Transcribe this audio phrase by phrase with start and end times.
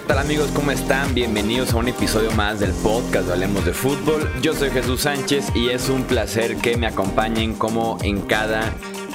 [0.00, 0.50] ¿Qué tal amigos?
[0.54, 1.14] ¿Cómo están?
[1.14, 4.28] Bienvenidos a un episodio más del podcast de Hablemos de Fútbol.
[4.40, 8.62] Yo soy Jesús Sánchez y es un placer que me acompañen como en cada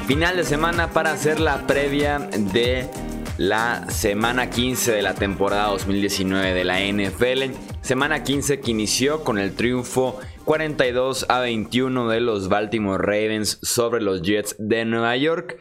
[0.05, 2.87] final de semana para hacer la previa de
[3.37, 7.56] la semana 15 de la temporada 2019 de la NFL.
[7.81, 14.03] Semana 15 que inició con el triunfo 42 a 21 de los Baltimore Ravens sobre
[14.03, 15.57] los Jets de Nueva York.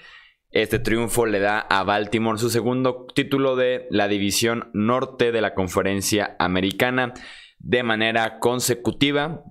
[0.54, 5.52] Este triunfo le da a Baltimore su segundo título de la división norte de la
[5.52, 7.12] conferencia americana
[7.58, 9.42] de manera consecutiva.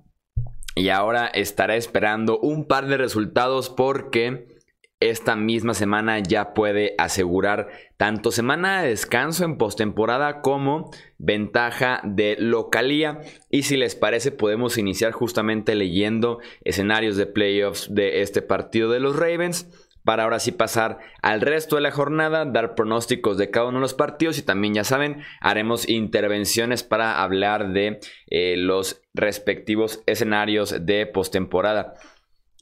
[0.74, 4.46] Y ahora estará esperando un par de resultados porque
[4.98, 12.36] esta misma semana ya puede asegurar tanto semana de descanso en postemporada como ventaja de
[12.38, 13.20] localía.
[13.50, 19.00] Y si les parece, podemos iniciar justamente leyendo escenarios de playoffs de este partido de
[19.00, 19.68] los Ravens
[20.04, 23.82] para ahora sí pasar al resto de la jornada, dar pronósticos de cada uno de
[23.82, 30.84] los partidos y también ya saben, haremos intervenciones para hablar de eh, los respectivos escenarios
[30.84, 31.94] de postemporada.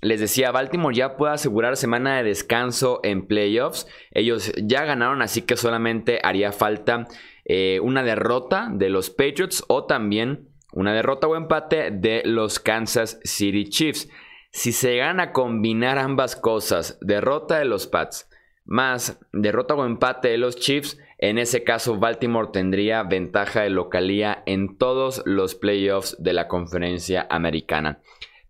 [0.01, 3.87] Les decía, Baltimore ya puede asegurar semana de descanso en playoffs.
[4.11, 7.07] Ellos ya ganaron, así que solamente haría falta
[7.45, 13.21] eh, una derrota de los Patriots o también una derrota o empate de los Kansas
[13.25, 14.09] City Chiefs.
[14.53, 18.29] Si se gana a combinar ambas cosas, derrota de los Pats
[18.65, 24.43] más derrota o empate de los Chiefs, en ese caso Baltimore tendría ventaja de localía
[24.47, 28.01] en todos los playoffs de la conferencia americana.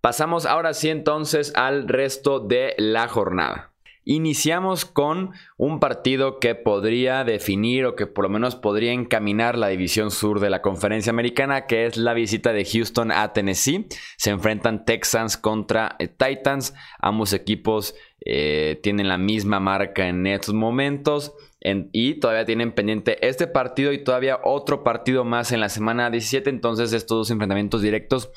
[0.01, 3.72] Pasamos ahora sí entonces al resto de la jornada.
[4.05, 9.69] Iniciamos con un partido que podría definir o que por lo menos podría encaminar la
[9.69, 13.87] división sur de la conferencia americana, que es la visita de Houston a Tennessee.
[14.17, 16.75] Se enfrentan Texans contra eh, Titans.
[16.99, 21.35] Ambos equipos eh, tienen la misma marca en estos momentos.
[21.93, 26.51] y todavía tienen pendiente este partido y todavía otro partido más en la semana 17.
[26.51, 28.33] Entonces estos dos enfrentamientos directos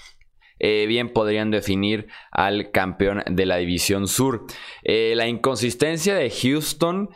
[0.60, 4.46] eh, bien podrían definir al campeón de la división sur.
[4.84, 7.10] Eh, la inconsistencia de Houston,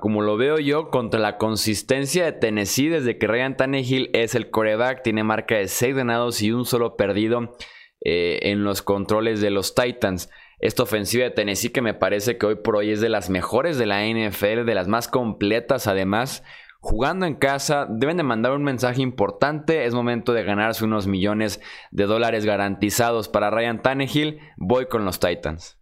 [0.00, 4.50] como lo veo yo, contra la consistencia de Tennessee desde que Ryan Tannehill es el
[4.50, 7.56] coreback, tiene marca de 6 ganados y un solo perdido
[8.02, 10.30] eh, en los controles de los Titans.
[10.58, 13.76] Esta ofensiva de Tennessee que me parece que hoy por hoy es de las mejores
[13.76, 16.42] de la NFL, de las más completas además
[16.80, 19.84] jugando en casa, deben de mandar un mensaje importante.
[19.84, 21.60] Es momento de ganarse unos millones
[21.90, 24.40] de dólares garantizados para Ryan Tannehill.
[24.56, 25.80] Voy con los Titans.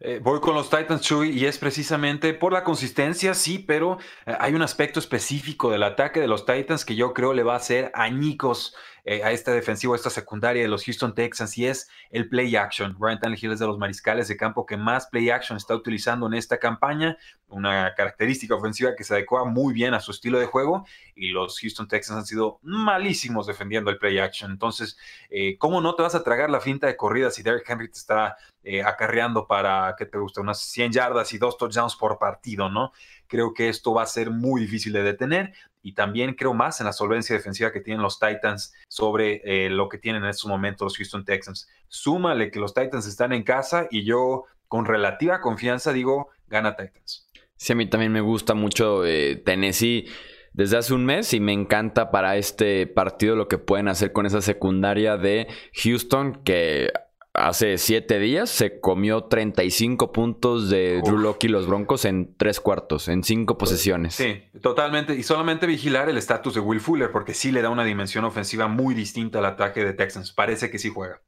[0.00, 3.96] Eh, voy con los Titans, Chuy, y es precisamente por la consistencia, sí, pero
[4.26, 7.54] eh, hay un aspecto específico del ataque de los Titans que yo creo le va
[7.54, 8.74] a hacer añicos
[9.06, 12.56] eh, a esta defensiva, a esta secundaria de los Houston Texans y es el play
[12.56, 12.96] action.
[12.98, 16.32] Ryan Tannehill es de los mariscales de campo que más play action está utilizando en
[16.32, 20.86] esta campaña, una característica ofensiva que se adecua muy bien a su estilo de juego
[21.14, 24.50] y los Houston Texans han sido malísimos defendiendo el play action.
[24.50, 24.96] Entonces,
[25.28, 27.98] eh, ¿cómo no te vas a tragar la finta de corrida si Derrick Henry te
[27.98, 30.40] está eh, acarreando para, ¿qué te gusta?
[30.40, 32.92] Unas 100 yardas y dos touchdowns por partido, ¿no?
[33.26, 35.52] Creo que esto va a ser muy difícil de detener
[35.84, 39.90] y también creo más en la solvencia defensiva que tienen los Titans sobre eh, lo
[39.90, 41.68] que tienen en estos momentos los Houston Texans.
[41.88, 47.28] Súmale que los Titans están en casa y yo con relativa confianza digo, gana Titans.
[47.56, 50.08] Sí, a mí también me gusta mucho eh, Tennessee
[50.54, 54.24] desde hace un mes y me encanta para este partido lo que pueden hacer con
[54.24, 55.48] esa secundaria de
[55.82, 56.90] Houston que
[57.34, 62.60] hace siete días se comió 35 puntos de Drew Locke y los Broncos en tres
[62.60, 64.14] cuartos, en cinco posesiones.
[64.14, 65.14] Sí, totalmente.
[65.14, 68.68] Y solamente vigilar el estatus de Will Fuller, porque sí le da una dimensión ofensiva
[68.68, 70.32] muy distinta al ataque de Texans.
[70.32, 71.20] Parece que sí juega.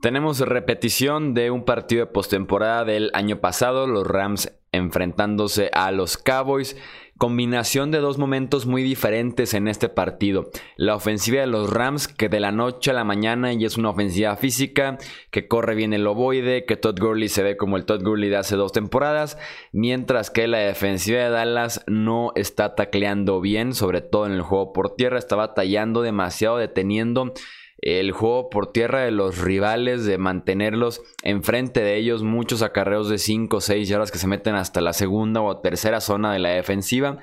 [0.00, 6.16] Tenemos repetición de un partido de postemporada del año pasado, los Rams enfrentándose a los
[6.16, 6.76] Cowboys
[7.20, 10.48] combinación de dos momentos muy diferentes en este partido.
[10.76, 13.90] La ofensiva de los Rams, que de la noche a la mañana y es una
[13.90, 14.96] ofensiva física,
[15.30, 18.38] que corre bien el ovoide, que Todd Gurley se ve como el Todd Gurley de
[18.38, 19.36] hace dos temporadas,
[19.70, 24.72] mientras que la defensiva de Dallas no está tacleando bien, sobre todo en el juego
[24.72, 27.34] por tierra, está batallando demasiado, deteniendo
[27.82, 33.18] el juego por tierra de los rivales, de mantenerlos enfrente de ellos, muchos acarreos de
[33.18, 36.50] 5 o 6 yardas que se meten hasta la segunda o tercera zona de la
[36.50, 37.18] defensiva.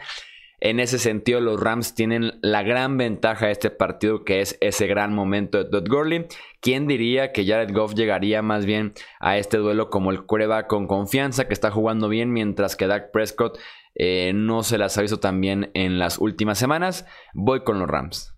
[0.59, 4.87] En ese sentido, los Rams tienen la gran ventaja de este partido, que es ese
[4.87, 6.25] gran momento de Todd Gurley.
[6.61, 10.87] ¿Quién diría que Jared Goff llegaría más bien a este duelo como el cueva con
[10.87, 13.59] confianza, que está jugando bien, mientras que Dak Prescott
[13.93, 17.05] eh, no se las ha visto tan bien en las últimas semanas?
[17.35, 18.36] Voy con los Rams.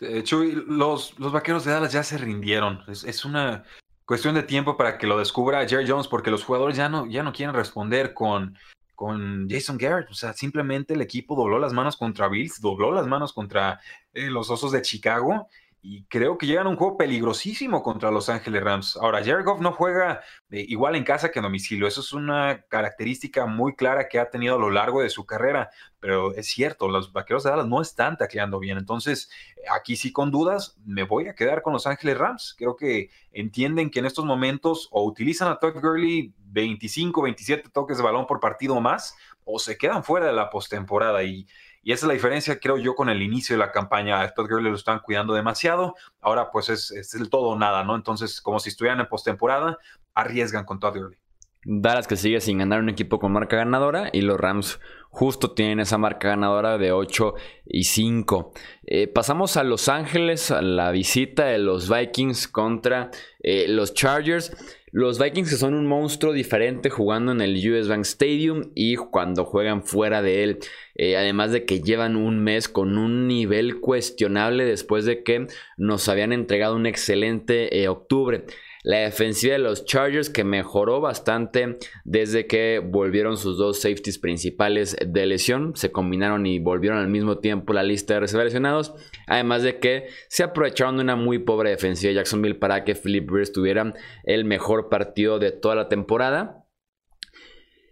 [0.00, 2.82] Eh, Chuy, los, los vaqueros de Dallas ya se rindieron.
[2.88, 3.64] Es, una
[4.04, 7.22] cuestión de tiempo para que lo descubra Jerry Jones, porque los jugadores ya no, ya
[7.22, 8.56] no quieren responder con,
[8.94, 10.10] con Jason Garrett.
[10.10, 13.80] O sea, simplemente el equipo dobló las manos contra Bills, dobló las manos contra
[14.12, 15.48] eh, los Osos de Chicago
[15.90, 18.98] y creo que llegan a un juego peligrosísimo contra Los Ángeles Rams.
[19.00, 20.20] Ahora, Jared Goff no juega
[20.50, 21.86] eh, igual en casa que en domicilio.
[21.86, 25.70] Eso es una característica muy clara que ha tenido a lo largo de su carrera.
[25.98, 28.76] Pero es cierto, los vaqueros de Dallas no están tacleando bien.
[28.76, 29.30] Entonces,
[29.74, 32.54] aquí sí con dudas, me voy a quedar con Los Ángeles Rams.
[32.58, 37.96] Creo que entienden que en estos momentos o utilizan a Todd Gurley 25, 27 toques
[37.96, 41.22] de balón por partido más o se quedan fuera de la postemporada.
[41.22, 41.46] Y
[41.82, 44.20] y esa es la diferencia, creo yo, con el inicio de la campaña.
[44.20, 45.94] A Todd Gurley lo están cuidando demasiado.
[46.20, 47.96] Ahora, pues es, es el todo o nada, ¿no?
[47.96, 49.78] Entonces, como si estuvieran en postemporada,
[50.14, 51.18] arriesgan con Todd Gurley.
[51.64, 54.80] Dallas que sigue sin ganar un equipo con marca ganadora y los Rams
[55.10, 57.34] justo tienen esa marca ganadora de 8
[57.66, 58.52] y 5.
[58.86, 63.10] Eh, pasamos a Los Ángeles, a la visita de los Vikings contra
[63.40, 64.56] eh, los Chargers.
[64.90, 69.84] Los Vikings son un monstruo diferente jugando en el US Bank Stadium y cuando juegan
[69.84, 70.58] fuera de él.
[70.94, 75.46] Eh, además de que llevan un mes con un nivel cuestionable después de que
[75.76, 78.44] nos habían entregado un excelente eh, octubre.
[78.84, 84.96] La defensiva de los Chargers que mejoró bastante desde que volvieron sus dos safeties principales
[85.04, 85.74] de lesión.
[85.76, 88.94] Se combinaron y volvieron al mismo tiempo la lista de lesionados.
[89.26, 93.28] Además de que se aprovecharon de una muy pobre defensiva de Jacksonville para que Philip
[93.28, 93.94] Rivers tuviera
[94.24, 96.57] el mejor partido de toda la temporada.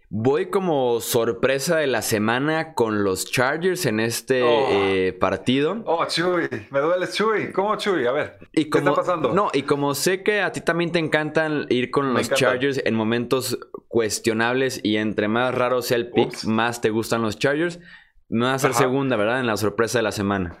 [0.09, 4.67] Voy como sorpresa de la semana con los Chargers en este oh.
[4.69, 5.83] eh, partido.
[5.85, 7.51] Oh, Chuy, me duele Chuy.
[7.51, 8.07] ¿Cómo Chuy?
[8.07, 9.33] A ver, ¿qué está pasando?
[9.33, 12.95] No, y como sé que a ti también te encantan ir con los Chargers en
[12.95, 13.59] momentos
[13.89, 17.81] cuestionables y entre más raro sea el pick, más te gustan los Chargers,
[18.29, 19.41] me va a ser segunda, ¿verdad?
[19.41, 20.57] En la sorpresa de la semana.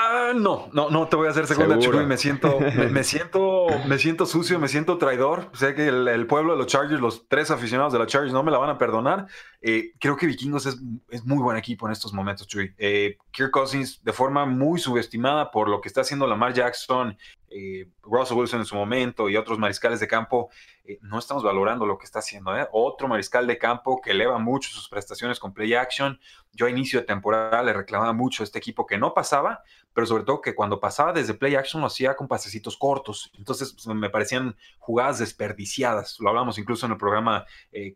[0.00, 2.06] Ah, no, no, no te voy a hacer segunda, Chuy.
[2.06, 5.50] Me siento, me, siento, me siento sucio, me siento traidor.
[5.54, 8.52] Sé que el, pueblo de los Chargers, los tres aficionados de los Chargers, no me
[8.52, 9.26] la van a perdonar.
[9.60, 10.78] Eh, creo que Vikingos es,
[11.08, 12.72] es, muy buen equipo en estos momentos, Chuy.
[12.78, 17.18] Eh, Kirk Cousins, de forma muy subestimada por lo que está haciendo Lamar Jackson,
[17.50, 20.50] eh, Russell Wilson en su momento y otros mariscales de campo,
[20.84, 22.52] eh, no estamos valorando lo que está haciendo.
[22.72, 26.18] Otro mariscal de campo que eleva mucho sus prestaciones con play action.
[26.52, 29.62] Yo a inicio de temporada le reclamaba mucho a este equipo que no pasaba,
[29.98, 33.32] pero sobre todo que cuando pasaba desde play action lo hacía con pasecitos cortos.
[33.36, 36.20] Entonces pues, me parecían jugadas desperdiciadas.
[36.20, 37.44] Lo hablamos incluso en el programa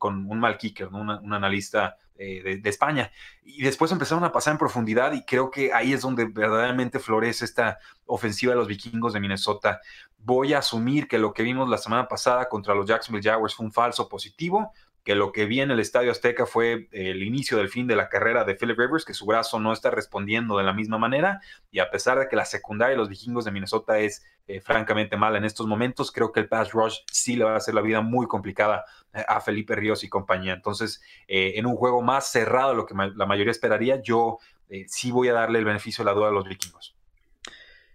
[0.01, 3.13] con un mal kicker, un analista de, de, España.
[3.45, 7.45] Y después empezaron a pasar en profundidad y creo que ahí es donde verdaderamente florece
[7.45, 9.81] esta ofensiva de los vikingos de Minnesota.
[10.19, 13.67] Voy a asumir que lo que vimos la semana pasada contra los Jacksonville Jaguars fue
[13.67, 14.73] un falso positivo,
[15.05, 18.09] que lo que vi en el Estadio Azteca fue el inicio del fin de la
[18.09, 21.41] carrera de Philip Rivers, que su brazo no está respondiendo de la misma manera,
[21.73, 25.17] y a pesar de que la secundaria de los vikingos de Minnesota es eh, francamente
[25.17, 27.81] mala en estos momentos, creo que el pass rush sí le va a hacer la
[27.81, 30.53] vida muy complicada eh, a Felipe Ríos y compañía.
[30.53, 34.39] Entonces, eh, en un juego más cerrado de lo que la mayoría esperaría, yo
[34.87, 36.97] sí voy a darle el beneficio de la duda a los vikingos.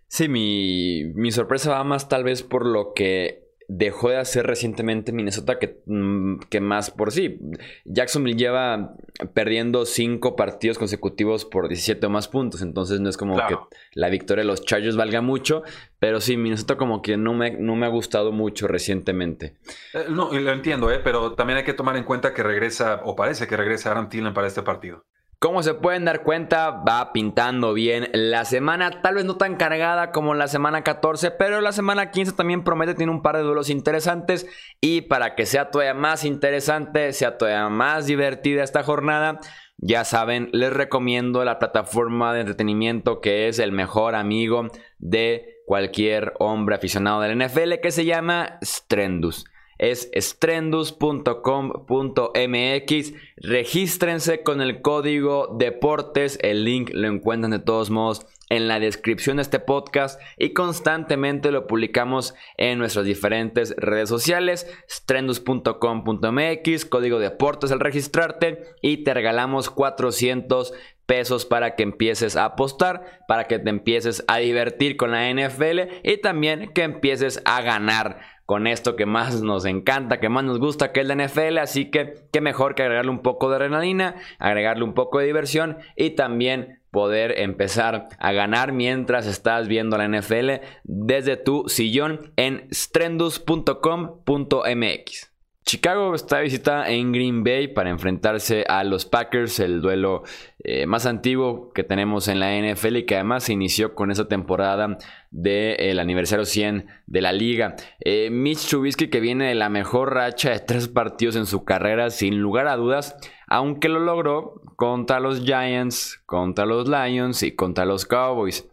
[0.07, 5.11] Sí, mi, mi sorpresa va más tal vez por lo que dejó de hacer recientemente
[5.11, 7.39] Minnesota que, mm, que, más por sí.
[7.85, 8.95] Jacksonville lleva
[9.33, 13.57] perdiendo cinco partidos consecutivos por 17 o más puntos, entonces no es como que
[13.93, 15.63] la victoria de los Chargers valga mucho,
[15.99, 19.55] pero sí, Minnesota como que no me, no me ha gustado mucho recientemente.
[19.93, 23.15] Eh, no, lo entiendo, eh, pero también hay que tomar en cuenta que regresa, o
[23.15, 25.03] parece que regresa Aaron Thielen para este partido.
[25.39, 30.11] Como se pueden dar cuenta, va pintando bien la semana, tal vez no tan cargada
[30.11, 33.69] como la semana 14, pero la semana 15 también promete, tiene un par de duelos
[33.69, 34.47] interesantes.
[34.81, 39.39] Y para que sea todavía más interesante, sea todavía más divertida esta jornada,
[39.77, 46.33] ya saben, les recomiendo la plataforma de entretenimiento que es el mejor amigo de cualquier
[46.39, 49.45] hombre aficionado del NFL que se llama Strendus
[49.77, 53.13] es strendus.com.mx.
[53.37, 56.37] Regístrense con el código deportes.
[56.41, 61.51] El link lo encuentran de todos modos en la descripción de este podcast y constantemente
[61.51, 64.67] lo publicamos en nuestras diferentes redes sociales.
[64.89, 70.73] strendus.com.mx, código deportes al registrarte y te regalamos 400
[71.05, 75.79] pesos para que empieces a apostar, para que te empieces a divertir con la NFL
[76.03, 80.59] y también que empieces a ganar con esto que más nos encanta, que más nos
[80.59, 81.57] gusta, que es la NFL.
[81.57, 85.77] Así que qué mejor que agregarle un poco de adrenalina, agregarle un poco de diversión
[85.97, 92.67] y también poder empezar a ganar mientras estás viendo la NFL desde tu sillón en
[92.71, 95.31] strendus.com.mx.
[95.63, 100.23] Chicago está de visita en Green Bay para enfrentarse a los Packers, el duelo
[100.63, 104.27] eh, más antiguo que tenemos en la NFL y que además se inició con esa
[104.27, 104.97] temporada
[105.29, 107.75] del aniversario 100 de la liga.
[107.99, 112.09] Eh, Mitch Trubisky que viene de la mejor racha de tres partidos en su carrera,
[112.09, 113.15] sin lugar a dudas,
[113.47, 118.67] aunque lo logró contra los Giants, contra los Lions y contra los Cowboys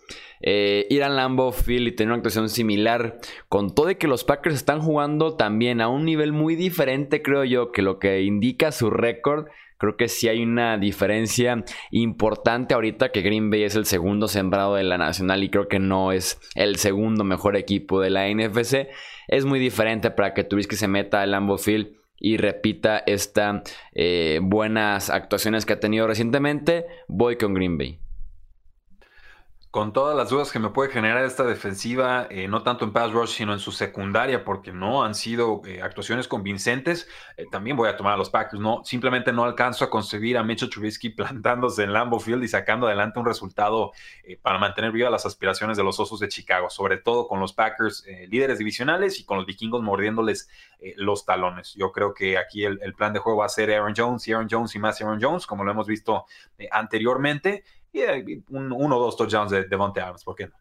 [0.47, 4.25] eh, ir al Lambeau Field y tener una actuación similar, con todo de que los
[4.25, 8.71] Packers están jugando también a un nivel muy diferente, creo yo, que lo que indica
[8.71, 9.47] su récord.
[9.79, 14.75] Creo que sí hay una diferencia importante ahorita que Green Bay es el segundo sembrado
[14.75, 18.89] de la Nacional y creo que no es el segundo mejor equipo de la NFC.
[19.29, 24.41] Es muy diferente para que que se meta al Lambeau Field y repita estas eh,
[24.43, 26.87] buenas actuaciones que ha tenido recientemente.
[27.09, 28.04] Voy con Green Bay
[29.75, 33.11] con todas las dudas que me puede generar esta defensiva, eh, no tanto en pass
[33.11, 37.89] rush, sino en su secundaria, porque no han sido eh, actuaciones convincentes, eh, también voy
[37.89, 38.63] a tomar a los Packers.
[38.63, 42.87] No, simplemente no alcanzo a concebir a Mitchell Trubisky plantándose en Lambeau Field y sacando
[42.87, 43.91] adelante un resultado
[44.43, 48.07] para mantener viva las aspiraciones de los Osos de Chicago, sobre todo con los Packers
[48.29, 50.49] líderes divisionales y con los vikingos mordiéndoles
[50.95, 51.75] los talones.
[51.75, 54.33] Yo creo que aquí el, el, plan de juego va a ser Aaron Jones y
[54.33, 56.27] Aaron Jones y más Aaron Jones, como lo hemos visto
[56.71, 57.65] anteriormente
[57.95, 60.55] y uno o dos touchdowns de Devontae Adams, ¿por qué no?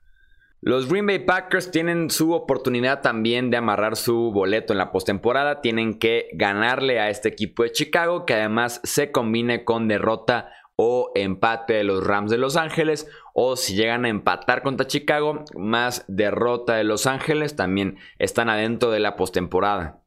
[0.65, 5.59] Los Green Bay Packers tienen su oportunidad también de amarrar su boleto en la postemporada.
[5.59, 11.11] Tienen que ganarle a este equipo de Chicago, que además se combine con derrota o
[11.15, 13.09] empate de los Rams de Los Ángeles.
[13.33, 18.89] O si llegan a empatar contra Chicago, más derrota de Los Ángeles, también están adentro
[18.89, 20.02] de la postemporada.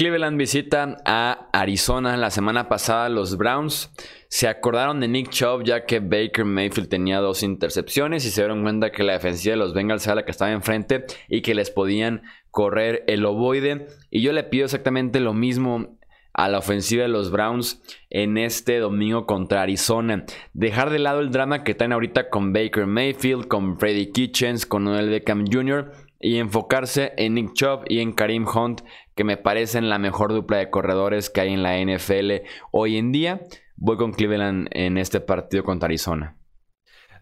[0.00, 3.10] Cleveland visita a Arizona la semana pasada.
[3.10, 3.92] Los Browns
[4.28, 8.62] se acordaron de Nick Chubb ya que Baker Mayfield tenía dos intercepciones y se dieron
[8.62, 11.70] cuenta que la defensiva de los Bengals era la que estaba enfrente y que les
[11.70, 13.88] podían correr el ovoide.
[14.10, 15.98] Y yo le pido exactamente lo mismo
[16.32, 20.24] a la ofensiva de los Browns en este domingo contra Arizona.
[20.54, 24.84] Dejar de lado el drama que están ahorita con Baker Mayfield, con Freddy Kitchens, con
[24.84, 25.92] Noel Beckham Jr.
[26.18, 28.80] y enfocarse en Nick Chubb y en Karim Hunt
[29.20, 33.12] que me parecen la mejor dupla de corredores que hay en la NFL hoy en
[33.12, 33.42] día.
[33.76, 36.38] Voy con Cleveland en este partido contra Arizona.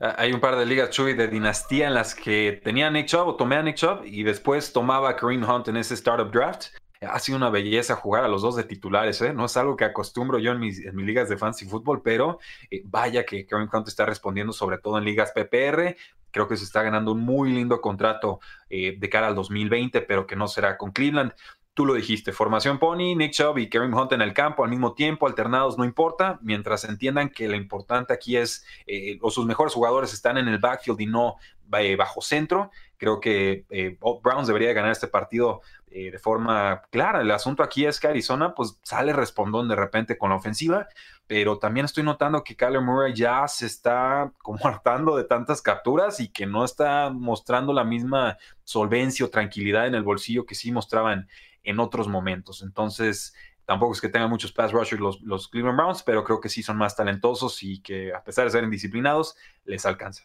[0.01, 3.27] Ah, hay un par de ligas Chuy de dinastía en las que tenía Nick Chubb
[3.27, 6.67] o tomé a Nick Chubb y después tomaba a Kareem Hunt en ese startup draft.
[7.01, 9.33] Ha sido una belleza jugar a los dos de titulares, ¿eh?
[9.33, 12.39] No es algo que acostumbro yo en mis, ligas de fantasy fútbol, pero
[12.71, 15.97] eh, vaya que Kareem Hunt está respondiendo sobre todo en ligas PPR.
[16.31, 18.39] Creo que se está ganando un muy lindo contrato
[18.71, 21.33] eh, de cara al 2020, pero que no será con Cleveland.
[21.79, 24.95] Tú lo dijiste, formación Pony, Nick Chubb y Kareem Hunt en el campo al mismo
[24.95, 29.75] tiempo, alternados, no importa, mientras entiendan que lo importante aquí es, eh, o sus mejores
[29.75, 31.37] jugadores están en el backfield y no
[31.79, 32.73] eh, bajo centro.
[32.97, 37.23] Creo que eh, Browns debería ganar este partido de forma clara.
[37.23, 40.87] El asunto aquí es que Arizona pues sale respondón de repente con la ofensiva,
[41.27, 46.19] pero también estoy notando que Kyler Murray ya se está como hartando de tantas capturas
[46.19, 50.73] y que no está mostrando la misma solvencia o tranquilidad en el bolsillo que sí
[50.73, 51.29] mostraban
[51.69, 52.63] en otros momentos.
[52.63, 53.35] Entonces,
[53.67, 56.63] tampoco es que tengan muchos pass rushers los, los Cleveland Browns, pero creo que sí
[56.63, 60.25] son más talentosos y que a pesar de ser indisciplinados, les alcanza.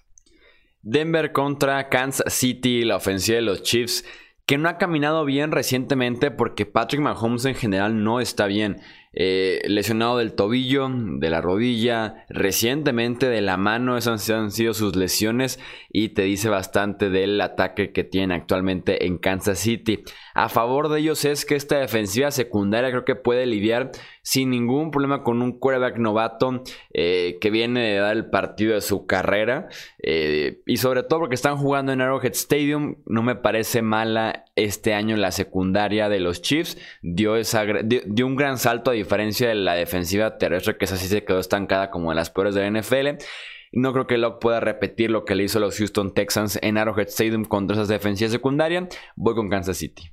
[0.82, 4.06] Denver contra Kansas City, la ofensiva de los Chiefs,
[4.46, 8.82] que no ha caminado bien recientemente porque Patrick Mahomes en general no está bien.
[9.16, 14.96] Eh, lesionado del tobillo, de la rodilla, recientemente de la mano, esas han sido sus
[14.96, 15.60] lesiones
[15.92, 20.04] y te dice bastante del ataque que tiene actualmente en Kansas City.
[20.34, 23.92] A favor de ellos es que esta defensiva secundaria creo que puede lidiar
[24.24, 28.82] sin ningún problema con un quarterback novato eh, que viene de dar el partido de
[28.82, 29.68] su carrera.
[30.02, 32.96] Eh, y sobre todo porque están jugando en Arrowhead Stadium.
[33.06, 36.78] No me parece mala este año la secundaria de los Chiefs.
[37.02, 41.24] Dio, esa, un gran salto a diferencia de la defensiva terrestre que esa sí se
[41.24, 43.24] quedó estancada como en las peores de la NFL.
[43.72, 46.78] No creo que Locke pueda repetir lo que le hizo a los Houston Texans en
[46.78, 48.88] Arrowhead Stadium contra esas defensivas secundarias.
[49.16, 50.12] Voy con Kansas City.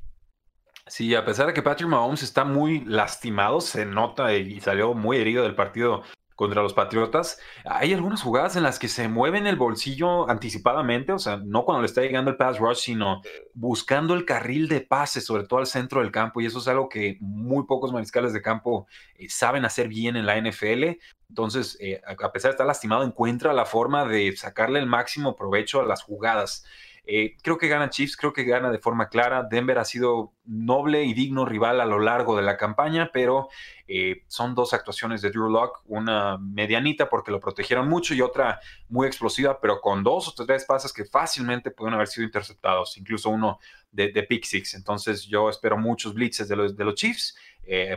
[0.87, 5.19] Sí, a pesar de que Patrick Mahomes está muy lastimado, se nota y salió muy
[5.19, 6.03] herido del partido
[6.41, 7.39] contra los Patriotas.
[7.67, 11.83] Hay algunas jugadas en las que se mueven el bolsillo anticipadamente, o sea, no cuando
[11.83, 13.21] le está llegando el pass rush, sino
[13.53, 16.89] buscando el carril de pase, sobre todo al centro del campo, y eso es algo
[16.89, 20.99] que muy pocos mariscales de campo eh, saben hacer bien en la NFL.
[21.29, 25.83] Entonces, eh, a pesar de estar lastimado, encuentra la forma de sacarle el máximo provecho
[25.83, 26.65] a las jugadas.
[27.07, 29.43] Eh, creo que gana Chiefs, creo que gana de forma clara.
[29.43, 33.49] Denver ha sido noble y digno rival a lo largo de la campaña, pero
[33.87, 38.61] eh, son dos actuaciones de Drew Lock, una medianita porque lo protegieron mucho y otra
[38.89, 43.31] muy explosiva, pero con dos o tres pases que fácilmente pueden haber sido interceptados, incluso
[43.31, 43.59] uno
[43.91, 44.75] de, de pick six.
[44.75, 47.37] Entonces yo espero muchos blitzes de los, de los Chiefs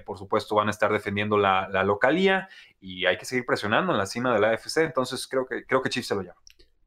[0.05, 2.48] por supuesto, van a estar defendiendo la, la, localía
[2.79, 4.77] y hay que seguir presionando en la cima de la AFC.
[4.77, 6.39] Entonces, creo que, creo que Chiefs se lo llama.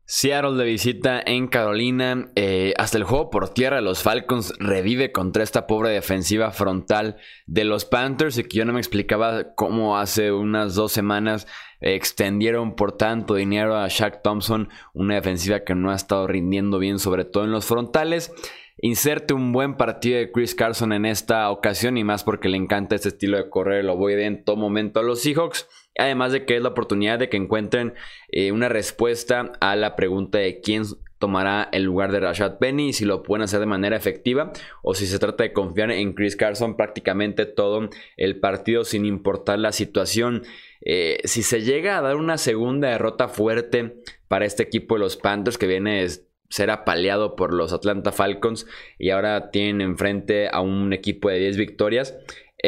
[0.09, 2.31] Seattle de visita en Carolina.
[2.37, 7.65] Eh, hasta el juego por tierra, los Falcons revive contra esta pobre defensiva frontal de
[7.65, 8.39] los Panthers.
[8.39, 11.49] Y que yo no me explicaba cómo hace unas dos semanas
[11.81, 16.99] extendieron por tanto dinero a Shaq Thompson, una defensiva que no ha estado rindiendo bien,
[17.01, 18.33] sobre todo en los frontales.
[18.79, 22.95] Inserte un buen partido de Chris Carson en esta ocasión y más porque le encanta
[22.95, 25.67] este estilo de correr lo voy de en todo momento a los Seahawks.
[25.99, 27.95] Además de que es la oportunidad de que encuentren
[28.31, 30.85] eh, una respuesta a la pregunta de quién
[31.19, 34.95] tomará el lugar de Rashad Penny y si lo pueden hacer de manera efectiva o
[34.95, 39.73] si se trata de confiar en Chris Carson prácticamente todo el partido sin importar la
[39.73, 40.43] situación.
[40.83, 43.97] Eh, si se llega a dar una segunda derrota fuerte
[44.29, 46.07] para este equipo de los Panthers que viene a
[46.49, 48.67] ser apaleado por los Atlanta Falcons
[48.99, 52.17] y ahora tienen enfrente a un equipo de 10 victorias,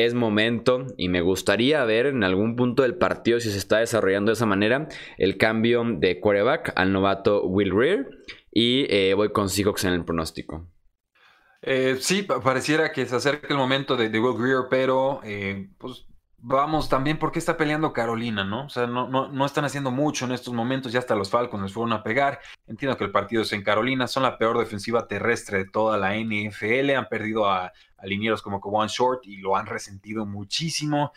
[0.04, 4.30] es momento y me gustaría ver en algún punto del partido si se está desarrollando
[4.30, 8.06] de esa manera el cambio de quarterback al novato Will Rear
[8.52, 10.66] y eh, voy con Seahawks en el pronóstico.
[11.62, 16.06] Eh, sí, pareciera que se acerca el momento de, Will Greer, pero eh, pues
[16.38, 18.66] vamos también porque está peleando Carolina, ¿no?
[18.66, 21.64] O sea, no, no, no, están haciendo mucho en estos momentos, ya hasta los Falcons
[21.64, 22.38] les fueron a pegar.
[22.68, 26.14] Entiendo que el partido es en Carolina, son la peor defensiva terrestre de toda la
[26.16, 31.12] NFL, han perdido a, a linieros como One Short y lo han resentido muchísimo.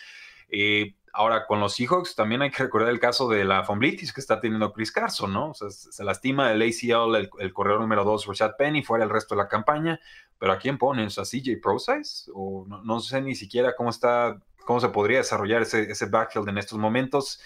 [0.50, 4.22] Eh, ahora, con los Seahawks también hay que recordar el caso de la fomblitis que
[4.22, 5.52] está teniendo Chris Carson, ¿no?
[5.52, 9.36] O sea, se lastima el ACL, el, corredor número 2, Rashad Penny, fuera el resto
[9.36, 10.00] de la campaña.
[10.38, 11.18] Pero ¿a quién pones?
[11.20, 12.32] ¿A CJ ProSize?
[12.34, 16.50] O no, no sé ni siquiera cómo está cómo se podría desarrollar ese, ese backfield
[16.50, 17.42] en estos momentos.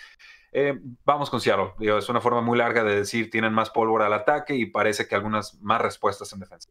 [0.52, 1.74] Eh, vamos con Seattle.
[1.80, 5.16] es una forma muy larga de decir tienen más pólvora al ataque y parece que
[5.16, 6.70] algunas más respuestas en defensa.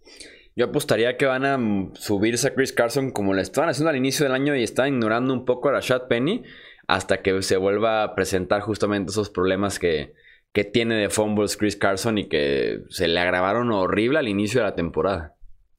[0.56, 1.58] Yo apostaría que van a
[1.94, 5.34] subirse a Chris Carson como le estaban haciendo al inicio del año y están ignorando
[5.34, 6.44] un poco a Rashad Penny
[6.86, 10.14] hasta que se vuelva a presentar justamente esos problemas que,
[10.52, 14.66] que tiene de fumbles Chris Carson y que se le agravaron horrible al inicio de
[14.66, 15.34] la temporada.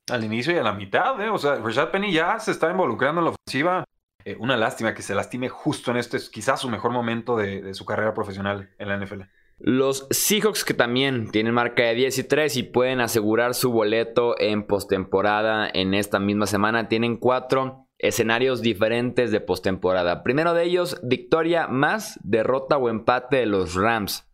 [0.09, 1.29] Al inicio y a la mitad, ¿eh?
[1.29, 3.85] O sea, Rashad Penny ya se está involucrando en la ofensiva
[4.25, 7.85] eh, una lástima que se lastime justo en este, quizás su mejor momento de, su
[7.85, 9.21] carrera profesional en la NFL.
[9.57, 14.35] Los Seahawks que también tienen marca de 10 y 3 y pueden asegurar su boleto
[14.37, 20.23] en postemporada en esta misma semana, tienen cuatro escenarios diferentes de postemporada.
[20.23, 24.29] Primero de ellos, victoria más, derrota o empate de los Rams.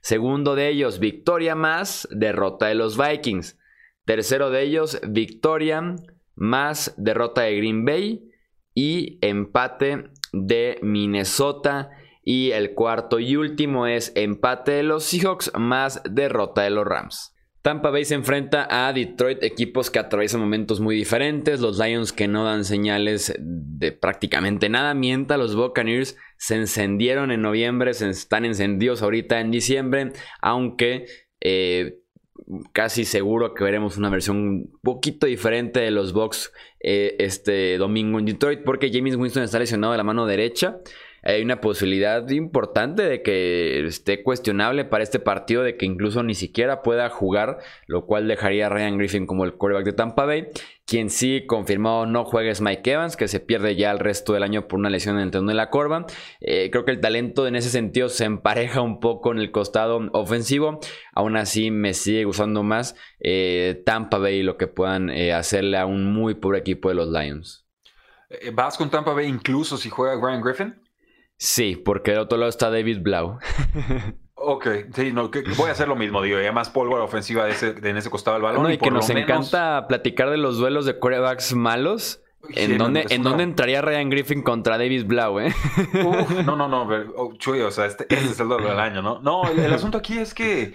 [0.00, 3.58] Segundo de ellos, victoria más, derrota de los Vikings.
[4.04, 5.94] Tercero de ellos, victoria
[6.34, 8.30] más, derrota de Green Bay
[8.74, 11.90] y empate de Minnesota.
[12.22, 17.34] Y el cuarto y último es empate de los Seahawks más derrota de los Rams.
[17.62, 21.60] Tampa Bay se enfrenta a Detroit, equipos que atraviesan momentos muy diferentes.
[21.60, 27.42] Los Lions que no dan señales de prácticamente nada, mientras los Buccaneers se encendieron en
[27.42, 31.06] noviembre, se están encendidos ahorita en diciembre, aunque
[31.40, 32.02] eh,
[32.72, 38.18] casi seguro que veremos una versión un poquito diferente de los Bucks eh, este domingo
[38.18, 40.78] en Detroit porque James Winston está lesionado de la mano derecha
[41.22, 46.34] hay una posibilidad importante de que esté cuestionable para este partido, de que incluso ni
[46.34, 50.48] siquiera pueda jugar, lo cual dejaría a Ryan Griffin como el quarterback de Tampa Bay.
[50.84, 54.42] Quien sí confirmado no juega es Mike Evans, que se pierde ya el resto del
[54.42, 56.06] año por una lesión en el tendón de la corva.
[56.40, 60.00] Eh, creo que el talento en ese sentido se empareja un poco en el costado
[60.12, 60.80] ofensivo.
[61.14, 65.78] Aún así me sigue gustando más eh, Tampa Bay y lo que puedan eh, hacerle
[65.78, 67.64] a un muy pobre equipo de los Lions.
[68.54, 70.81] ¿Vas con Tampa Bay incluso si juega Ryan Griffin?
[71.42, 73.40] Sí, porque del otro lado está David Blau.
[74.36, 77.74] ok, sí, no, voy a hacer lo mismo, digo, ya más pólvora ofensiva de ese,
[77.82, 78.70] en ese costado del balón.
[78.70, 82.22] y, que nos encanta platicar de los duelos de quarterbacks malos.
[82.50, 85.52] ¿En, dónde, ¿En dónde entraría Ryan Griffin contra David Blau, eh?
[86.46, 89.20] no, no, no, oh, Chuy, o sea, este, este, es el duelo del año, ¿no?
[89.20, 90.74] No, el asunto aquí es que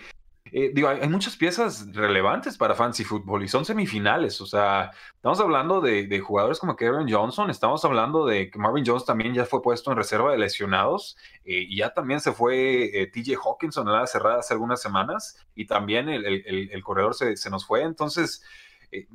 [0.60, 4.42] eh, digo, hay, muchas piezas relevantes para fantasy fútbol y son semifinales.
[4.42, 9.06] O sea, estamos hablando de, jugadores como Kevin Johnson, estamos hablando de que Marvin Jones
[9.06, 11.16] también ya fue puesto en reserva de lesionados
[11.46, 15.46] eh, y ya también se fue eh, TJ Hawkinson en la cerrada hace algunas semanas
[15.54, 17.84] y también el, corredor se, nos fue.
[17.84, 18.44] Entonces,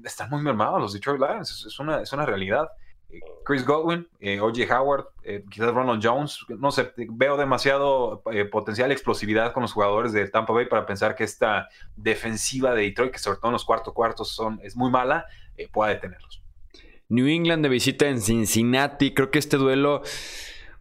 [0.04, 2.68] están muy mermados los Detroit Lions, es una, es una realidad.
[3.44, 4.64] Chris Godwin, eh, O.J.
[4.74, 6.38] Howard, eh, quizás Ronald Jones.
[6.58, 11.14] No sé, veo demasiado eh, potencial explosividad con los jugadores de Tampa Bay para pensar
[11.14, 14.90] que esta defensiva de Detroit, que sobre todo en los cuartos cuartos son, es muy
[14.90, 15.26] mala,
[15.72, 16.42] pueda detenerlos.
[17.08, 19.12] New England de visita en Cincinnati.
[19.12, 20.02] Creo que este duelo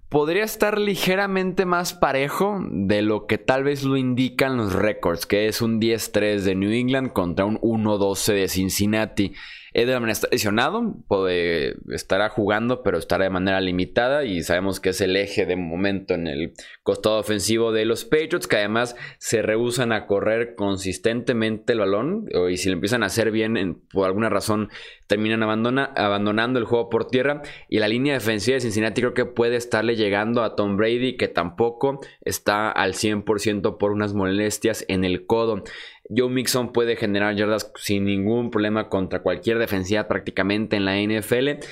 [0.08, 5.48] podría estar ligeramente más parejo de lo que tal vez lo indican los récords, que
[5.48, 9.34] es un 10-3 de New England contra un 1-12 de Cincinnati.
[9.74, 15.02] Edelman está lesionado, puede, estará jugando, pero estará de manera limitada y sabemos que es
[15.02, 16.54] el eje de momento en el
[16.84, 22.58] costado ofensivo de los Patriots, que además se rehusan a correr consistentemente el balón y
[22.58, 24.70] si lo empiezan a hacer bien, por alguna razón
[25.08, 29.58] terminan abandonando el juego por tierra y la línea defensiva de Cincinnati creo que puede
[29.58, 35.26] estarle llegando a Tom Brady, que tampoco está al 100% por unas molestias en el
[35.26, 35.64] codo.
[36.16, 41.64] Joe Mixon puede generar yardas sin ningún problema contra cualquier defensiva prácticamente en la NFL.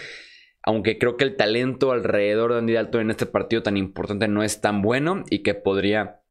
[0.64, 4.44] Aunque creo que el talento alrededor de Andy Dalton en este partido tan importante no
[4.44, 6.22] es tan bueno y que podría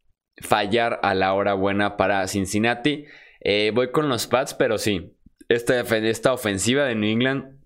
[0.40, 3.05] fallar a la hora buena para Cincinnati.
[3.40, 5.14] Eh, voy con los Pats, pero sí,
[5.49, 7.59] esta, esta ofensiva de New England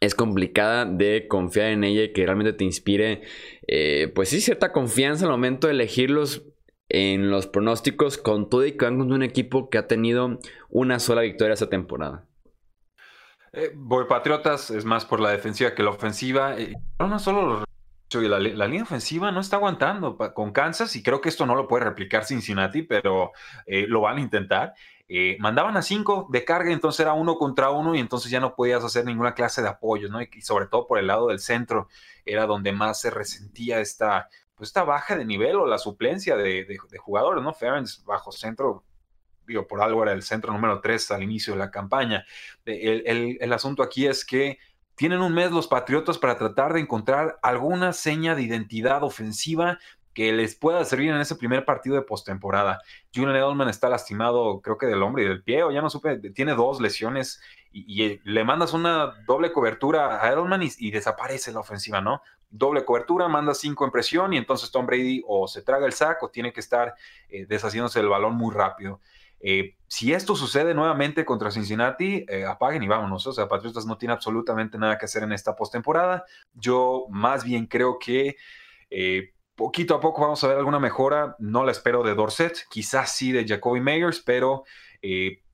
[0.00, 3.22] es complicada de confiar en ella y que realmente te inspire,
[3.66, 6.42] eh, pues sí, cierta confianza al momento de elegirlos
[6.88, 10.98] en los pronósticos con todo y que van con un equipo que ha tenido una
[10.98, 12.24] sola victoria esta temporada.
[13.52, 16.58] Eh, voy Patriotas, es más por la defensiva que la ofensiva.
[16.58, 17.64] Eh, no, solo
[18.12, 21.84] la, línea ofensiva no está aguantando con Kansas y creo que esto no lo puede
[21.84, 23.32] replicar Cincinnati, pero
[23.66, 24.74] eh, lo van a intentar.
[25.38, 28.84] mandaban a cinco de carga, entonces era uno contra uno y entonces ya no podías
[28.84, 30.20] hacer ninguna clase de apoyo, ¿no?
[30.20, 31.88] Y, sobre todo por el lado del centro
[32.24, 36.78] era donde más se resentía esta, pues esta baja de nivel o la suplencia de,
[36.98, 37.52] jugadores, ¿no?
[37.52, 38.84] Ferens bajo centro,
[39.46, 42.24] digo, por algo era el centro número 3 al inicio de la campaña.
[42.64, 44.58] El, asunto aquí es que
[44.94, 49.78] tienen un mes los Patriotas para tratar de encontrar alguna seña de identidad ofensiva
[50.12, 52.80] que les pueda servir en ese primer partido de postemporada.
[53.12, 56.18] Julian Edelman está lastimado, creo que del hombro y del pie, o ya no supe,
[56.30, 57.40] tiene dos lesiones
[57.74, 62.22] y, le mandas una doble cobertura a Edelman y, desaparece la ofensiva, ¿no?
[62.48, 66.30] Doble cobertura, manda cinco en presión y entonces Tom Brady o se traga el saco
[66.30, 66.94] tiene que estar
[67.28, 69.00] eh, deshaciéndose del balón muy rápido.
[69.40, 73.26] Eh, si esto sucede nuevamente contra Cincinnati, eh, apaguen y vámonos.
[73.26, 76.24] O sea, Patriotas no tiene absolutamente nada que hacer en esta postemporada.
[76.54, 78.36] Yo más bien creo que
[79.56, 81.34] poquito a poco vamos a ver alguna mejora.
[81.40, 84.62] No la espero de Dorset, quizás sí de Jacoby Meyers, pero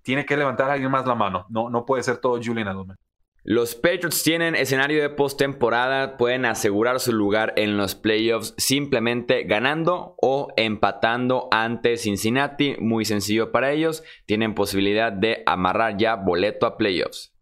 [0.03, 1.47] tiene que levantar alguien más la mano.
[1.49, 2.97] No, no puede ser todo Julian Edelman.
[3.43, 10.15] Los Patriots tienen escenario de postemporada, pueden asegurar su lugar en los playoffs simplemente ganando
[10.21, 12.77] o empatando ante Cincinnati.
[12.79, 17.33] Muy sencillo para ellos, tienen posibilidad de amarrar ya boleto a playoffs.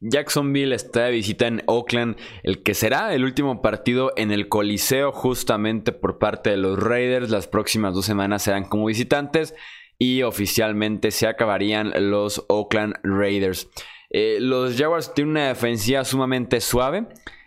[0.00, 5.10] Jacksonville está de visita en Oakland, el que será el último partido en el Coliseo
[5.10, 7.30] justamente por parte de los Raiders.
[7.30, 9.56] Las próximas dos semanas serán como visitantes
[9.98, 13.68] y oficialmente se acabarían los Oakland Raiders.
[14.10, 17.06] Eh, los Jaguars tienen una defensiva sumamente suave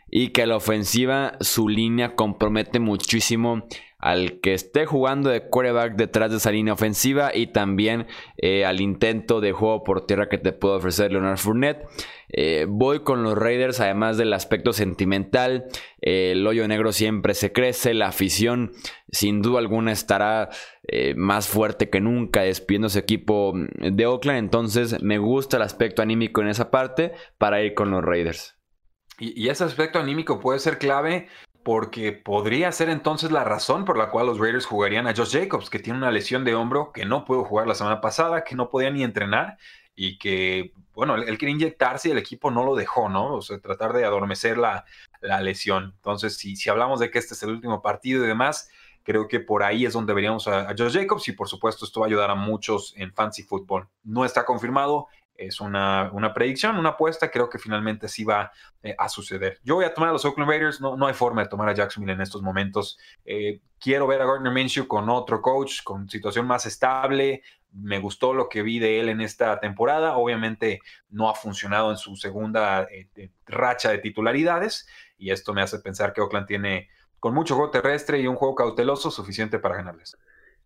[0.10, 3.64] y que la ofensiva su línea compromete muchísimo
[3.98, 8.82] al que esté jugando de quarterback detrás de esa línea ofensiva y también eh, al
[8.82, 11.86] intento de juego por tierra que te puede ofrecer Leonard Fournette.
[12.32, 15.66] Eh, voy con los Raiders, además del aspecto sentimental.
[16.02, 17.94] Eh, el hoyo negro siempre se crece.
[17.94, 18.72] La afición,
[19.12, 20.50] sin duda alguna, estará
[21.16, 24.40] más fuerte que nunca despidiendo ese equipo de Oakland.
[24.40, 28.58] Entonces, me gusta el aspecto anímico en esa parte para ir con los Raiders.
[29.20, 31.28] y ese aspecto anímico puede ser clave
[31.64, 35.70] porque podría ser entonces la razón por la cual los Raiders jugarían a Josh Jacobs,
[35.70, 38.70] que tiene una lesión de hombro que no pudo jugar la semana pasada, que no
[38.70, 39.58] podía ni entrenar
[39.96, 43.36] y que, bueno, él, quería inyectarse y el equipo no lo dejó, ¿no?
[43.36, 44.86] O sea, tratar de adormecer la,
[45.42, 45.94] lesión.
[45.96, 48.70] Entonces, si, si hablamos de que este es el último partido y demás,
[49.04, 52.06] creo que por ahí es donde veríamos a, Josh Jacobs y por supuesto esto va
[52.06, 53.88] a ayudar a muchos en fancy football.
[54.04, 58.52] No está confirmado, es una, predicción, una apuesta, creo que finalmente sí va
[58.84, 59.60] eh, a suceder.
[59.64, 61.74] Yo voy a tomar a los Oakland Raiders, no, no hay forma de tomar a
[61.74, 62.98] Jacksonville en estos momentos.
[63.26, 67.42] Eh, quiero ver a Gardner Minshew con otro coach, con situación más estable.
[67.74, 70.18] Me gustó lo que vi de él en esta temporada.
[70.18, 75.80] Obviamente no ha funcionado en su segunda eh, racha de titularidades y esto me hace
[75.80, 80.18] pensar que Oakland tiene con mucho juego terrestre y un juego cauteloso suficiente para ganarles.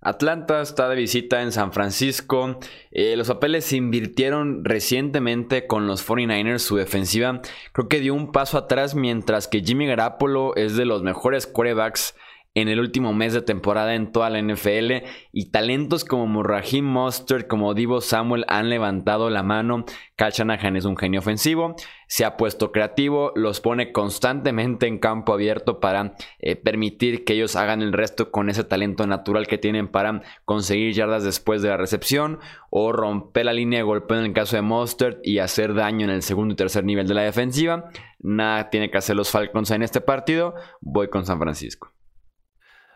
[0.01, 2.59] Atlanta está de visita en San Francisco.
[2.91, 6.59] Eh, los papeles se invirtieron recientemente con los 49ers.
[6.59, 7.41] Su defensiva
[7.71, 12.15] creo que dio un paso atrás mientras que Jimmy Garapolo es de los mejores quarterbacks
[12.55, 17.47] en el último mes de temporada en toda la NFL y talentos como Raheem Mostert,
[17.47, 19.85] como Divo Samuel han levantado la mano.
[20.15, 21.75] Kyle Shanahan es un genio ofensivo,
[22.07, 27.57] se ha puesto creativo, los pone constantemente en campo abierto para eh, permitir que ellos
[27.57, 31.77] hagan el resto con ese talento natural que tienen para conseguir yardas después de la
[31.77, 32.39] recepción
[32.69, 36.11] o romper la línea de golpeo en el caso de Mostert y hacer daño en
[36.11, 37.89] el segundo y tercer nivel de la defensiva.
[38.19, 40.55] Nada tiene que hacer los Falcons en este partido.
[40.79, 41.94] Voy con San Francisco.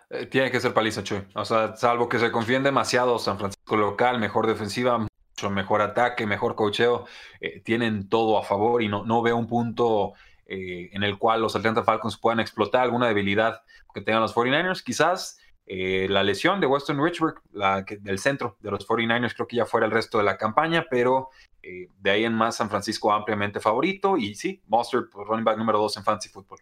[0.09, 1.21] Eh, tiene que ser paliza, Chuy.
[1.35, 5.07] O sea, salvo que se confíen demasiado San Francisco local, mejor defensiva,
[5.51, 7.05] mejor ataque, mejor cocheo,
[7.39, 10.13] eh, tienen todo a favor y no, no veo un punto
[10.47, 13.61] eh, en el cual los Atlanta Falcons puedan explotar alguna debilidad
[13.93, 14.83] que tengan los 49ers.
[14.83, 15.39] Quizás
[15.71, 19.85] la lesión de Weston Richburg, la del centro de los 49ers, creo que ya fuera
[19.85, 21.29] el resto de la campaña, pero
[21.61, 25.77] de ahí en más San Francisco ampliamente favorito y sí, Monster, pues, running back número
[25.77, 26.59] 2 en Fantasy Football.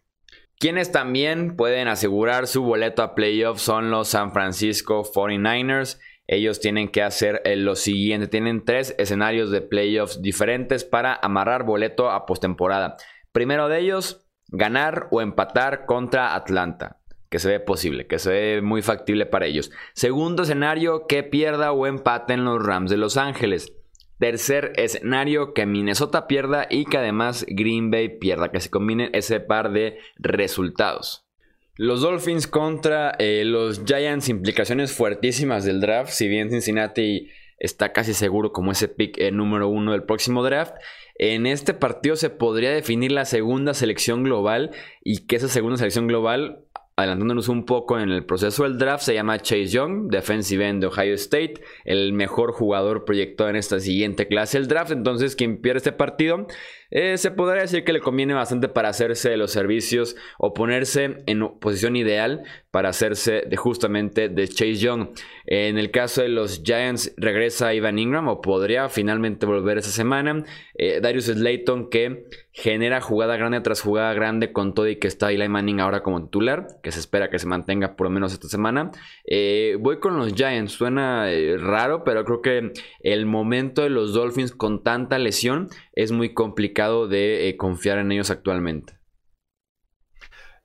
[0.59, 6.89] Quienes también pueden asegurar su boleto a playoffs son los San Francisco 49ers ellos tienen
[6.89, 8.27] que hacer eh, lo siguiente.
[8.27, 12.97] Tienen tres escenarios de playoffs diferentes para amarrar boleto a postemporada.
[13.31, 16.97] Primero de ellos, ganar o empatar contra Atlanta.
[17.29, 19.71] Que se ve posible, que se ve muy factible para ellos.
[19.93, 23.73] Segundo escenario, que pierda o empaten los Rams de Los Ángeles.
[24.19, 29.39] Tercer escenario, que Minnesota pierda y que además Green Bay pierda, que se combinen ese
[29.39, 31.27] par de resultados.
[31.75, 36.09] Los Dolphins contra eh, los Giants, implicaciones fuertísimas del draft.
[36.09, 40.73] Si bien Cincinnati está casi seguro como ese pick eh, número uno del próximo draft,
[41.19, 44.71] en este partido se podría definir la segunda selección global
[45.03, 46.65] y que esa segunda selección global
[46.97, 50.87] adelantándonos un poco en el proceso del draft, se llama Chase Young, defensive end de
[50.87, 54.91] Ohio State, el mejor jugador proyectado en esta siguiente clase del draft.
[54.91, 56.47] Entonces, quien pierde este partido,
[56.89, 61.17] eh, se podría decir que le conviene bastante para hacerse de los servicios o ponerse
[61.27, 65.09] en posición ideal para hacerse de justamente de Chase Young.
[65.45, 70.43] En el caso de los Giants, regresa Ivan Ingram o podría finalmente volver esa semana.
[70.73, 72.25] Eh, Darius Slayton que
[72.57, 76.23] genera jugada grande tras jugada grande con todo y que está Eli Manning ahora como
[76.23, 78.89] titular, que se espera que se mantenga por lo menos esta semana.
[79.29, 84.15] Eh, voy con los Giants, suena eh, raro, pero creo que el momento de los
[84.15, 88.96] Dolphins con tanta lesión es muy complicado de eh, confiar en ellos actualmente.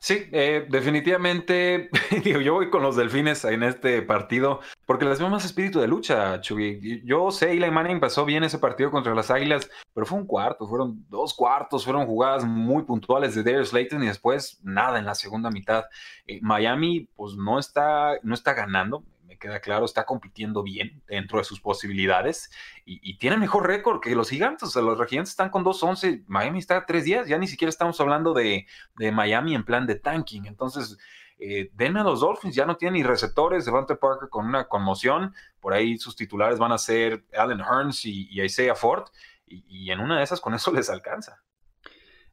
[0.04, 1.88] Sí, eh, definitivamente,
[2.24, 5.86] digo, yo voy con los delfines en este partido porque les veo más espíritu de
[5.86, 7.02] lucha, Chuy.
[7.04, 10.66] Yo sé, Eli Manning pasó bien ese partido contra las Águilas, pero fue un cuarto,
[10.66, 15.14] fueron dos cuartos, fueron jugadas muy puntuales de Darius Slayton y después nada en la
[15.14, 15.84] segunda mitad.
[16.26, 19.04] Eh, Miami, pues no está, no está ganando,
[19.42, 22.50] queda claro, está compitiendo bien dentro de sus posibilidades
[22.84, 24.74] y, tiene mejor récord que los gigantes.
[24.76, 28.32] O los gigantes están con 2-11, Miami está a 3-10, ya ni siquiera estamos hablando
[28.34, 28.66] de,
[29.12, 30.46] Miami en plan de tanking.
[30.46, 30.96] Entonces,
[31.38, 35.34] eh, denme a los Dolphins, ya no tienen ni receptores, Devante Parker con una conmoción,
[35.60, 39.08] por ahí sus titulares van a ser Allen Hearns y, Isaiah Ford,
[39.46, 41.42] y en una de esas con eso les alcanza.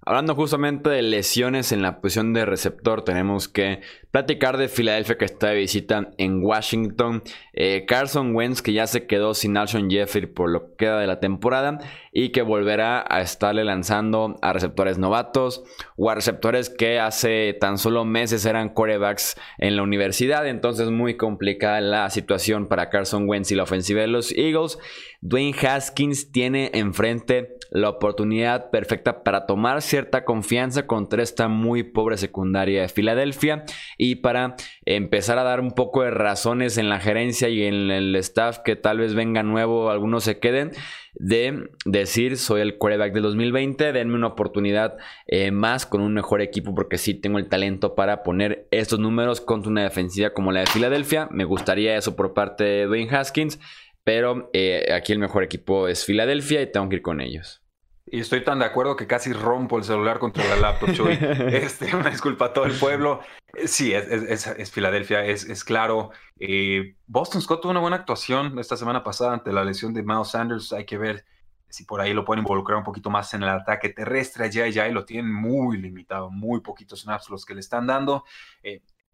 [0.05, 3.81] Hablando justamente de lesiones en la posición de receptor, tenemos que
[4.11, 7.21] platicar de Filadelfia que está de visita en Washington.
[7.53, 11.05] Eh, Carson Wentz que ya se quedó sin Alshon Jeffrey por lo que queda de
[11.05, 11.79] la temporada
[12.13, 15.63] y que volverá a estarle lanzando a receptores novatos
[15.97, 20.47] o a receptores que hace tan solo meses eran corebacks en la universidad.
[20.47, 24.79] Entonces muy complicada la situación para Carson Wentz y la ofensiva de los Eagles.
[25.21, 32.17] Dwayne Haskins tiene enfrente la oportunidad perfecta para tomar cierta confianza contra esta muy pobre
[32.17, 33.65] secundaria de Filadelfia
[33.97, 34.55] y para
[34.85, 38.75] empezar a dar un poco de razones en la gerencia y en el staff que
[38.75, 40.71] tal vez venga nuevo, algunos se queden,
[41.13, 46.41] de decir soy el quarterback del 2020, denme una oportunidad eh, más con un mejor
[46.41, 50.61] equipo porque sí tengo el talento para poner estos números contra una defensiva como la
[50.61, 51.27] de Filadelfia.
[51.31, 53.59] Me gustaría eso por parte de Dwayne Haskins.
[54.09, 57.61] Pero eh, aquí el mejor equipo es Filadelfia y tengo que ir con ellos.
[58.07, 61.13] Y estoy tan de acuerdo que casi rompo el celular contra la laptop, Chuy.
[61.51, 63.19] este, una disculpa a todo el pueblo.
[63.53, 66.09] Eh, sí, es, Filadelfia, es, claro.
[66.39, 70.29] Eh, Boston Scott tuvo una buena actuación esta semana pasada ante la lesión de Miles
[70.29, 70.73] Sanders.
[70.73, 71.23] Hay que ver
[71.69, 74.49] si por ahí lo pueden involucrar un poquito más en el ataque terrestre.
[74.49, 78.25] Ya, ya, y lo tienen muy limitado, muy poquitos snaps los que le están dando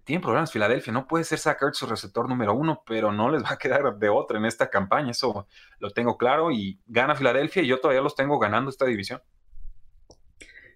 [0.06, 3.54] tienen problemas Filadelfia, no puede ser Zach su receptor número uno, pero no les va
[3.54, 5.48] a quedar de otra en esta campaña, eso
[5.80, 9.22] lo tengo claro y gana Filadelfia y yo todavía los tengo ganando esta división.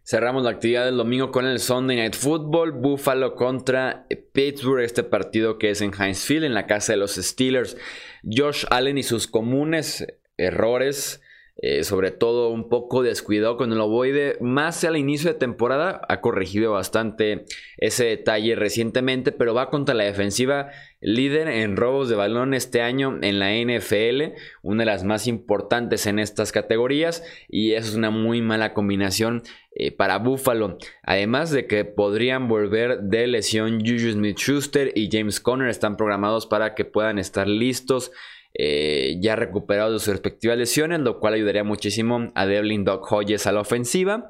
[0.04, 5.60] Cerramos la actividad del domingo con el Sunday Night Football, Buffalo contra Pittsburgh, este partido
[5.60, 7.78] que es en Heinz Field, en la casa de los Steelers.
[8.24, 11.22] Josh Allen y sus comunes errores
[11.62, 16.22] eh, sobre todo un poco descuidado con el ovoide, más al inicio de temporada, ha
[16.22, 17.43] corregido bastante
[17.78, 23.19] ese detalle recientemente, pero va contra la defensiva líder en robos de balón este año
[23.22, 28.10] en la NFL, una de las más importantes en estas categorías, y eso es una
[28.10, 29.43] muy mala combinación
[29.76, 30.78] eh, para Buffalo.
[31.04, 36.45] Además de que podrían volver de lesión Juju Smith Schuster y James Conner están programados
[36.45, 38.12] para que puedan estar listos
[38.54, 43.48] eh, ya recuperado de sus respectivas lesiones, lo cual ayudaría muchísimo a Devlin Doc Hodges
[43.48, 44.30] a la ofensiva.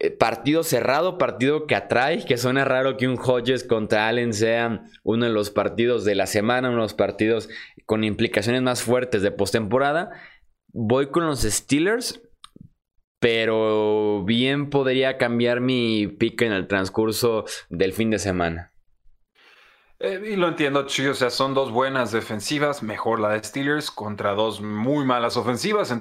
[0.00, 4.84] eh, partido cerrado, partido que atrae, que suena raro que un Hodges contra Allen sea
[5.02, 7.48] uno de los partidos de la semana, uno de los partidos
[7.86, 10.10] con implicaciones más fuertes de postemporada.
[10.72, 12.20] Voy con los Steelers,
[13.20, 18.75] pero bien podría cambiar mi pick en el transcurso del fin de semana.
[19.98, 23.90] Eh, y lo entiendo, Chuy, o sea, son dos buenas defensivas, mejor la de Steelers
[23.90, 25.94] contra dos muy malas ofensivas.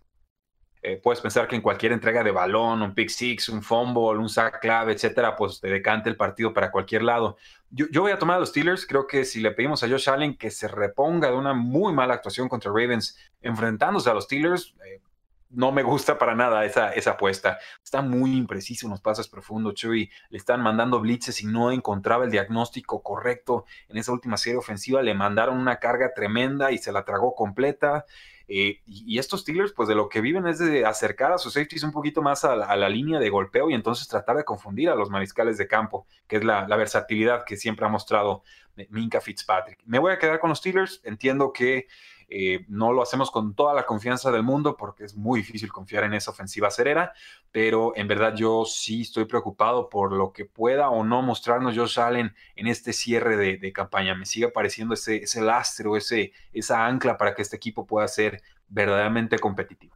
[0.81, 4.29] Eh, puedes pensar que en cualquier entrega de balón, un pick six, un fumble, un
[4.29, 7.37] sack clave, etcétera, pues te decante el partido para cualquier lado.
[7.71, 8.85] Yo, voy a tomar a los Steelers.
[8.85, 12.13] Creo que si le pedimos a Josh Allen que se reponga de una muy mala
[12.13, 15.01] actuación contra Ravens enfrentándose a los Steelers, eh,
[15.49, 17.57] no me gusta para nada esa, esa apuesta.
[17.83, 20.09] Está muy impreciso en los pases profundos, Chuy.
[20.29, 25.01] Le están mandando blitzes y no encontraba el diagnóstico correcto en esa última serie ofensiva.
[25.01, 28.05] Le mandaron una carga tremenda y se la tragó completa.
[28.47, 31.83] Eh, y, estos Steelers, pues de lo que viven es de acercar a sus safeties
[31.83, 35.09] un poquito más a la, línea de golpeo y entonces tratar de confundir a los
[35.09, 38.43] mariscales de campo, que es la, la versatilidad que siempre ha mostrado
[38.89, 39.79] Minka Fitzpatrick.
[39.85, 41.01] Me voy a quedar con los Steelers.
[41.03, 41.87] Entiendo que
[42.29, 46.03] eh, no lo hacemos con toda la confianza del mundo porque es muy difícil confiar
[46.03, 47.13] en esa ofensiva cerera,
[47.51, 51.99] pero en verdad yo sí estoy preocupado por lo que pueda o no mostrarnos Josh
[51.99, 54.15] Allen en este cierre de, campaña.
[54.15, 58.07] Me sigue apareciendo ese, ese lastre o ese, esa ancla para que este equipo pueda
[58.07, 59.95] ser verdaderamente competitivo.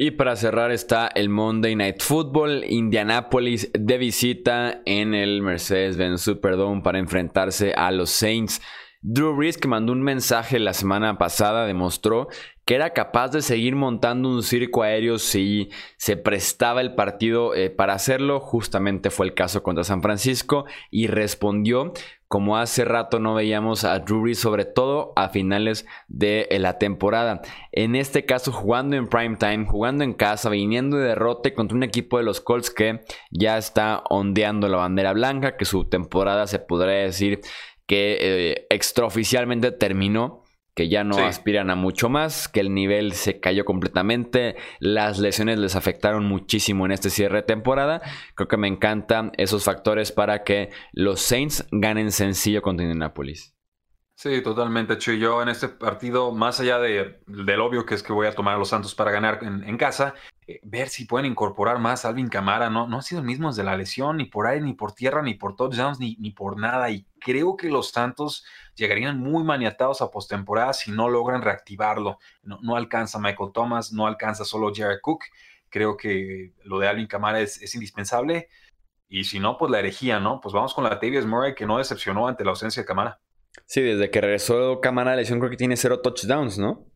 [0.00, 6.82] Y para cerrar está el Monday Night Football, Indianapolis de visita en el Mercedes-Benz Superdome
[6.82, 8.62] para enfrentarse a los Saints.
[9.00, 12.28] Drew Brees, que mandó un mensaje la semana pasada, demostró
[12.64, 17.70] que era capaz de seguir montando un circo aéreo si se prestaba el partido eh,
[17.70, 18.40] para hacerlo.
[18.40, 21.92] Justamente fue el caso contra San Francisco y respondió
[22.28, 26.78] como hace rato no veíamos a Drew Brees, sobre todo a finales de eh, la
[26.78, 27.40] temporada.
[27.72, 31.84] En este caso, jugando en prime time, jugando en casa, viniendo de derrote contra un
[31.84, 36.58] equipo de los Colts que ya está ondeando la bandera blanca, que su temporada se
[36.58, 37.40] podría decir
[37.88, 40.44] que eh, extraoficialmente terminó,
[40.76, 45.58] que ya no aspiran a mucho más, que el nivel se cayó completamente, las lesiones
[45.58, 48.00] les afectaron muchísimo en este cierre de temporada.
[48.36, 53.56] Creo que me encantan esos factores para que los Saints ganen sencillo contra Indianapolis.
[54.14, 55.18] Sí, totalmente, Chuy.
[55.18, 58.56] Yo en este partido, más allá de, del obvio que es que voy a tomar
[58.56, 60.14] a los Santos para ganar en, casa,
[60.50, 62.70] eh, ver si pueden incorporar más a Alvin Camara.
[62.70, 65.20] No, no ha sido el mismo desde la lesión, ni por aire, ni por tierra,
[65.20, 66.90] ni por touchdowns, ni, ni por nada.
[66.90, 72.18] Y creo que los Santos llegarían muy maniatados a postemporada si no logran reactivarlo.
[72.42, 75.24] No, no, alcanza Michael Thomas, no alcanza solo Jared Cook.
[75.68, 78.48] Creo que lo de Alvin Camara es, es indispensable.
[79.06, 80.40] Y si no, pues la herejía, ¿no?
[80.40, 83.20] Pues vamos con la Tavius Murray que no decepcionó ante la ausencia de Camara.
[83.66, 86.86] Sí, desde que regresó Camara de lesión creo que tiene cero touchdowns, ¿no?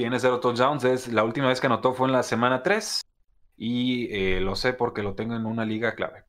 [0.00, 0.82] Tiene cero touchdowns.
[0.84, 3.02] Es, la última vez que anotó fue en la semana 3
[3.58, 6.24] y eh, lo sé porque lo tengo en una liga clave.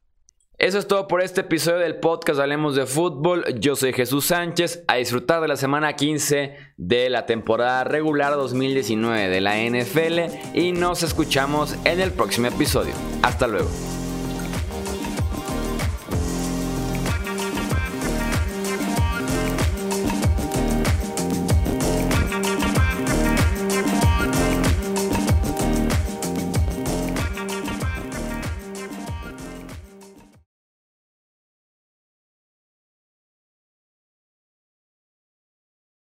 [0.57, 3.45] Eso es todo por este episodio del podcast Hablemos de Fútbol.
[3.62, 4.84] Yo soy Jesús Sánchez.
[4.89, 10.73] A disfrutar de la semana 15 de la temporada regular 2019 de la NFL y
[10.73, 12.91] nos escuchamos en el próximo episodio.
[13.23, 13.69] Hasta luego.